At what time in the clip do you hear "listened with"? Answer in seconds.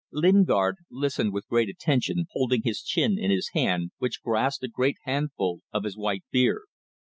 0.89-1.47